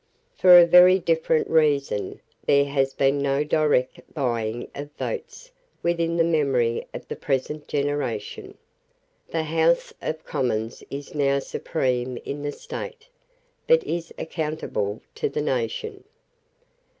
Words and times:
For 0.33 0.57
a 0.57 0.65
very 0.65 0.97
different 0.97 1.47
reason 1.47 2.21
there 2.47 2.65
has 2.65 2.91
been 2.91 3.19
no 3.21 3.43
direct 3.43 4.01
buying 4.15 4.67
of 4.73 4.89
votes 4.93 5.51
within 5.83 6.17
the 6.17 6.23
memory 6.23 6.87
of 6.91 7.07
the 7.07 7.15
present 7.15 7.67
generation. 7.67 8.57
The 9.29 9.43
House 9.43 9.93
of 10.01 10.25
Commons 10.25 10.81
is 10.89 11.13
now 11.13 11.37
supreme 11.37 12.17
in 12.25 12.41
the 12.41 12.51
State, 12.51 13.09
but 13.67 13.83
is 13.83 14.11
accountable 14.17 15.01
to 15.13 15.29
the 15.29 15.43
nation. 15.43 16.03